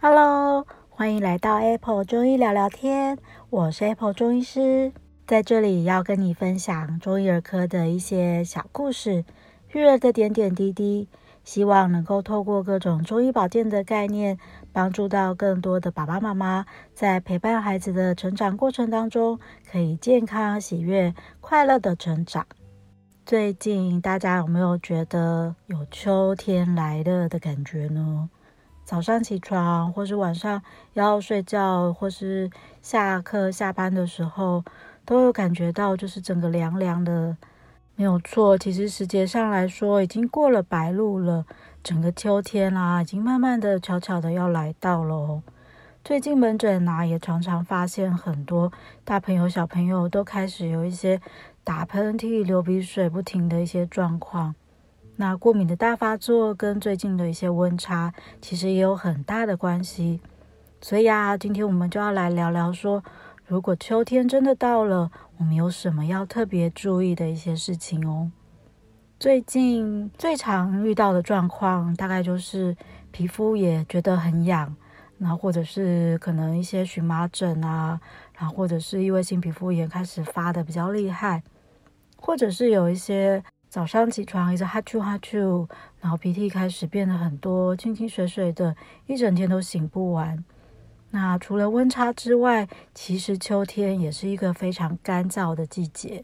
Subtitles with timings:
[0.00, 3.16] Hello，欢迎来到 Apple 中医聊聊天，
[3.48, 4.92] 我是 Apple 中医师，
[5.26, 9.24] 在这里要跟你分享中医儿科的一些小故事，
[9.72, 11.08] 育儿的点点滴滴，
[11.42, 14.38] 希望能够透过各种中医保健的概念，
[14.74, 19.38] 帮助到更多的爸爸妈妈，在陪伴孩子的成长过程当中，
[19.70, 22.44] 可以健康、喜悦、快乐的成长。
[23.24, 28.28] 最近大家有没有觉得有秋天来了的感觉呢？
[28.84, 30.60] 早上起床，或是晚上
[30.94, 32.50] 要睡觉，或是
[32.82, 34.64] 下课下班的时候，
[35.04, 37.36] 都有感觉到就是整个凉凉的，
[37.94, 38.58] 没有错。
[38.58, 41.46] 其实时节上来说，已经过了白露了，
[41.84, 45.42] 整个秋天啦、已经慢慢的、悄悄的要来到了。
[46.02, 48.72] 最近门诊啊，也常常发现很多
[49.04, 51.20] 大朋友、小朋友都开始有一些
[51.62, 54.54] 打喷嚏、流鼻水不停的一些状况。
[55.16, 60.22] 那过敏的大发作跟最近的一些温差，其实也有很大的关系。
[60.80, 63.04] 所以啊，今天我们就要来聊聊说，
[63.46, 68.30] 如果秋天真的到了，我们有什么要特别注意的一些事情哦。
[69.24, 72.76] 最近最常遇到的状况，大概就是
[73.10, 74.76] 皮肤也觉得很痒，
[75.16, 77.98] 然后或者是可能一些荨麻疹啊，
[78.36, 81.42] 然后或者是异位性皮肤炎开始发的比较厉害，
[82.18, 83.42] 或者是有一些。
[83.70, 85.66] 早上起床一直哈啾哈啾，
[86.02, 90.44] 然后鼻涕开始变得很多，清清水水的，一整天都醒不完。
[91.12, 96.22] 那除了温差之外，其实秋天也是一个非常干燥的季节。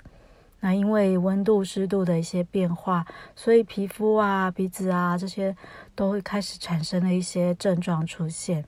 [0.61, 5.57] 那因为温度、湿度的一些变化，所以皮肤啊、鼻子啊这些
[5.95, 8.65] 都会开始产生了一些症状出现。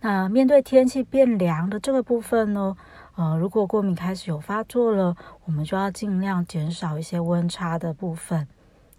[0.00, 2.76] 那面对天气变凉的这个部分呢，
[3.16, 8.46] 呃，如果过敏开始有发作了，我们就要尽量减少一些温差的部分。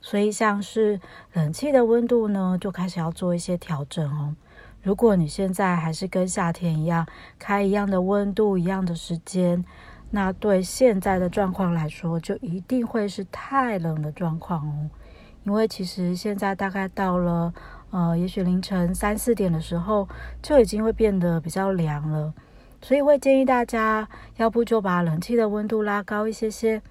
[0.01, 0.99] 所以像是
[1.33, 4.35] 冷气的温度呢，就开始要做一些调整哦。
[4.81, 7.05] 如果你现在还是跟夏天一样，
[7.37, 9.63] 开一样的温度、一样的时间，
[10.11, 14.89] 那对现在的状况来说，就一定会是太冷的状况哦。
[15.43, 17.53] 因为其实现在大概到了，
[17.91, 20.07] 呃，也许凌晨三四点的时候，
[20.41, 22.33] 就已经会变得比较凉了。
[22.81, 26.81] 所以会建议大家，要不就把冷气的温度拉高一些些，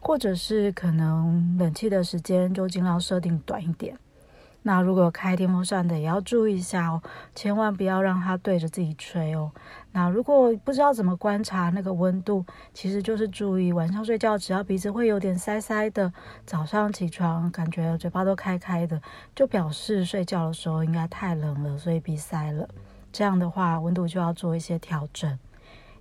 [0.00, 3.96] 或者是可能冷气的时间就尽量设定短一点。
[4.62, 7.00] 那如果开电风扇的也要注意一下哦，
[7.34, 9.50] 千万不要让它对着自己吹哦。
[9.92, 16.12] 那如果不知道怎么观察那个温度，其实就是注意晚上睡觉，只要鼻子会有点塞塞的，
[16.44, 19.00] 早上起床感觉嘴巴都开开的，
[19.34, 22.68] 就表示睡觉的时候应该太冷了，所以鼻塞了。
[23.10, 25.38] 这样的话，温度就要做一些调整。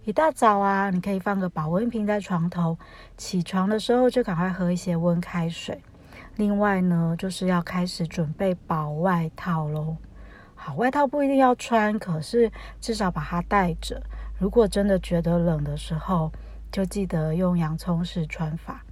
[0.04, 2.78] 一大早啊，你可以放个保温瓶在床头，
[3.16, 5.82] 起床的时候就赶快喝一些温开水。
[6.38, 9.98] 另外呢，就是要开始准备薄外套喽。
[10.56, 14.02] 好，外套不一定要穿，可是至少把它带着。
[14.38, 16.32] 如果真的觉得冷的时候，
[16.72, 18.84] 就记得用洋葱式穿法。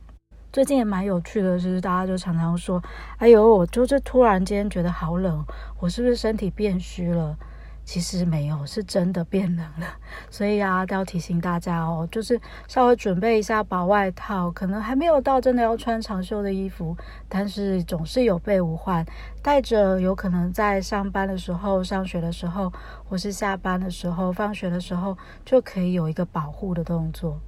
[0.52, 2.82] 最近也蛮有趣的，就是大家就常常说
[3.20, 5.46] ：“哎呦，我就是突然间觉得好冷，
[5.80, 7.38] 我是不是身体变虚了？”
[7.86, 9.88] 其实没有，是真的变冷了，
[10.32, 16.98] 所以啊，都要提醒大家哦，就是稍微准备一下薄外套，可能还没有到真的要穿长袖的衣服，
[17.30, 19.06] 但是总是有备无患，
[19.44, 22.74] 带着有可能在上班的时候、上学的时候，
[23.08, 25.16] 或是下班的时候、放学的时候，
[25.46, 27.40] 就可以有一个保护的动作。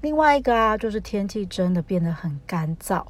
[0.00, 3.04] 另外一个啊，就是天气真的变得很干燥，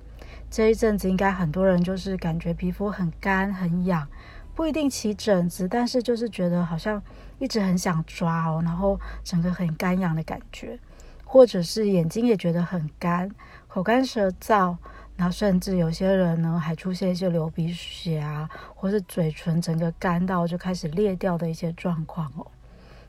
[0.51, 4.07] 这一阵子应该很多人就是感觉皮肤很干、很痒。
[4.55, 7.03] 不一定起疹子，但是就是觉得好像
[7.39, 10.79] 一直很想抓哦，然后整个很干痒的感觉，
[11.25, 13.31] 或者是眼睛也觉得很干，
[13.67, 14.77] 口干舌燥，
[15.17, 22.47] 然后甚至有些人呢还出现一些流鼻血啊，或是嘴唇整个干到就开始裂掉的一些状况哦。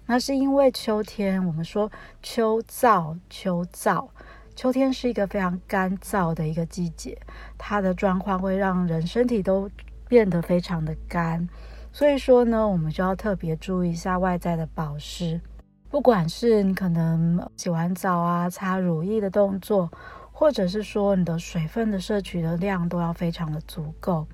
[0.07, 1.91] 那是因为秋天，我们说
[2.21, 4.07] 秋燥，秋燥，
[4.55, 7.17] 秋天是一个非常干燥的一个季节，
[7.57, 9.69] 它的状况会让人身体都
[10.07, 11.47] 变得非常的干，
[11.91, 15.41] 所以说呢，我们就要特别注意一下外在的保湿。
[15.89, 19.89] 不管是你可能洗完澡啊，擦乳液的动作，
[20.31, 24.27] 或者是说你的水分的摄取的量都要非常的足够。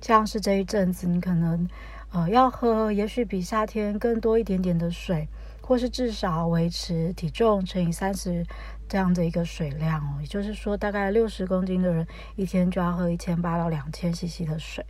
[0.00, 1.68] 像是这一阵子，你可能
[2.12, 5.28] 呃要喝，也许比夏天更多一点点的水，
[5.66, 8.44] 或是至少维持体重乘以三十
[8.86, 10.20] 这样的一个水量哦。
[10.20, 12.06] 也就是说，大概六十公斤的人
[12.36, 14.84] 一天就要喝一千八到两千 CC 的水。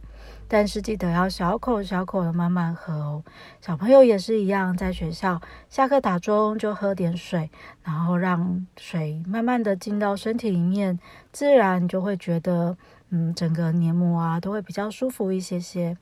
[0.47, 3.23] 但是记得要小口小口的慢慢喝哦。
[3.61, 7.51] 小朋友也是一样，在学校下课打钟就喝点水，
[7.83, 10.99] 然后让水慢慢的进到身体里面，
[11.33, 12.77] 自然就会觉得，
[13.11, 15.97] 嗯，整个黏膜啊都会比较舒服一些些。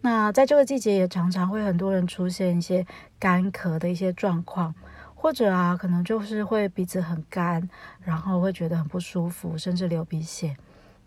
[0.00, 2.86] 那在这个季节也常常会很多人出现一些
[3.18, 4.74] 干咳的一些状况。
[5.18, 7.68] 或者啊，可能就是会鼻子很干，
[8.04, 10.56] 然后会觉得很不舒服，甚至流鼻血。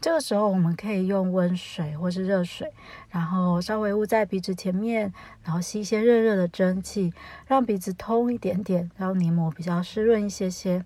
[0.01, 2.69] 这个时候，我们可以用温水或是热水，
[3.09, 5.13] 然后稍微捂在鼻子前面，
[5.43, 7.13] 然后吸一些热热的蒸汽，
[7.47, 10.83] 让鼻子通一点点，让黏膜比较湿润一些些。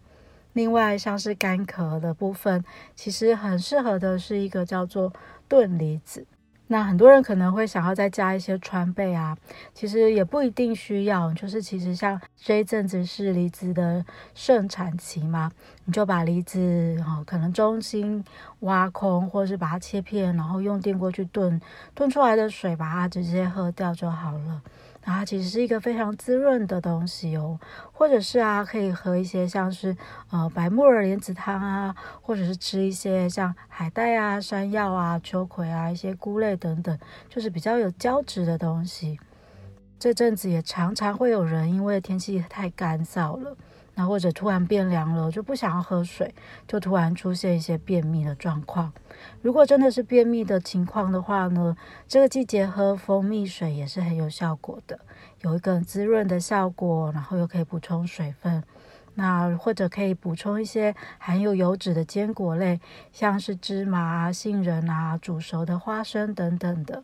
[0.52, 2.64] 另外，像是干咳的部分，
[2.96, 5.12] 其实很适合的是一个叫做
[5.48, 6.28] 炖梨子。
[6.74, 9.38] 那很多人可能会想要再加一些川贝啊，
[9.76, 11.32] 其实也不一定需要。
[11.36, 14.04] 就是其实像这一阵子是梨子的
[14.34, 15.52] 盛产期嘛，
[15.86, 16.60] 你就把梨子
[17.06, 18.26] 哦，可能中心
[18.62, 21.62] 挖空，或者是把它切片，然后用电锅去炖，
[21.94, 24.60] 炖出来的水把它直接喝掉就好了。
[25.04, 27.60] 然后它其实是一个非常滋润的东西哦，
[27.92, 29.96] 或者是啊，可以喝一些像是
[30.32, 36.98] 呃白木耳莲子汤啊，或者是吃一些像海带啊、山药啊、秋葵啊一些菇类等等，
[37.30, 39.20] 就是比较有胶质的东西。
[40.00, 43.56] 这阵子也常常会有人因为天气太干燥了。
[43.96, 46.34] 那或者突然变凉了，就不想要喝水，
[46.68, 48.92] 就突然出现一些便秘的状况。
[49.42, 55.00] 如果真的是便秘的情况的话呢，这个季节喝蜂蜜水也是很有效果的，
[55.42, 58.64] 有一个滋润的效果，然后又可以补充水分。
[59.16, 62.82] 那或者可以补充一些含有油脂的坚果类，
[63.12, 67.04] 像是芝麻、杏仁啊、煮熟的花生等等的。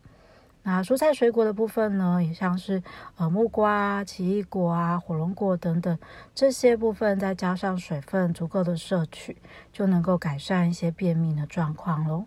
[0.62, 2.84] 那蔬菜水果的部分呢，也像是
[3.16, 5.98] 呃木瓜、奇异果啊、火龙果等等
[6.36, 9.38] 这些部分，再加上水分足够的摄取，
[9.72, 12.26] 就能够改善一些便秘的状况喽。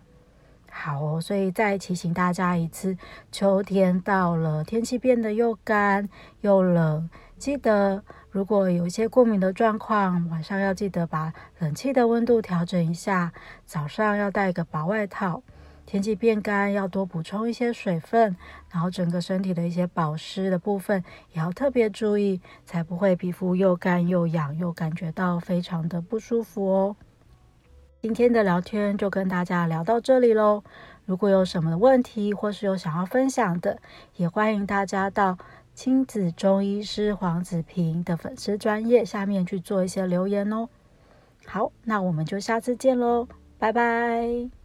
[0.69, 2.97] 好哦，所以再提醒大家一次，
[3.31, 6.09] 秋天到了，天气变得又干
[6.41, 7.07] 又冷，
[7.37, 13.31] 记得如果有一些过敏的状况，晚上要记得把冷气的温度调整一下，
[13.67, 15.43] 早上要带一个薄外套。
[15.85, 18.35] 天气变干，要多补充一些水分，
[18.71, 21.03] 然后整个身体的一些保湿的部分
[21.33, 26.95] 也要特别注意，才不会皮肤又干又痒，又感觉到非常的不舒服哦。
[28.01, 30.63] 今天的聊天就跟大家聊到这里喽。
[31.05, 33.79] 如果有什么问题，或是有想要分享的，
[34.15, 35.37] 也欢迎大家到
[35.75, 40.69] 亲子中医师黄子平的粉丝专业下面去做一些留言哦。
[41.45, 43.27] 好，那我们就下次见喽，
[43.57, 44.62] 拜拜。